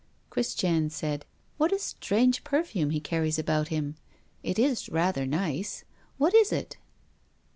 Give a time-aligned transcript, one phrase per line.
[0.31, 1.25] Christiane said:
[1.57, 3.97] "What a strange perfume he carries about him!
[4.41, 5.83] It is rather nice.
[6.17, 6.77] What is it?"